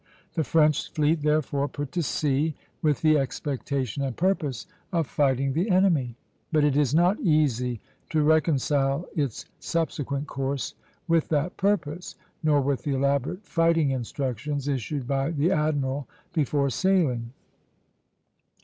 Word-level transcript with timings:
The 0.33 0.43
French 0.43 0.91
fleet 0.93 1.21
therefore 1.21 1.67
put 1.67 1.91
to 1.91 2.01
sea 2.01 2.55
with 2.81 3.01
the 3.03 3.19
expectation 3.19 4.01
and 4.03 4.17
purpose 4.17 4.65
of 4.91 5.05
fighting 5.05 5.53
the 5.53 5.69
enemy; 5.69 6.15
but 6.51 6.63
it 6.63 6.75
is 6.75 6.95
not 6.95 7.19
easy 7.19 7.81
to 8.09 8.23
reconcile 8.23 9.05
its 9.15 9.45
subsequent 9.59 10.25
course 10.25 10.73
with 11.07 11.27
that 11.29 11.55
purpose, 11.55 12.15
nor 12.41 12.61
with 12.61 12.81
the 12.81 12.95
elaborate 12.95 13.45
fighting 13.45 13.91
instructions 13.91 14.67
issued 14.67 15.05
by 15.07 15.29
the 15.29 15.51
admiral 15.51 16.07
before 16.33 16.71
sailing. 16.71 17.33